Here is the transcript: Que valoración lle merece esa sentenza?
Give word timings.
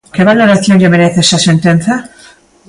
Que 0.15 0.27
valoración 0.29 0.77
lle 0.79 0.93
merece 0.93 1.19
esa 1.23 1.39
sentenza? 1.47 1.93